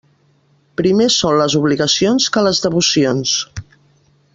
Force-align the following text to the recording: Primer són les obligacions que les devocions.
Primer 0.81 1.07
són 1.17 1.37
les 1.41 1.57
obligacions 1.61 2.29
que 2.37 2.45
les 2.49 2.63
devocions. 2.67 3.39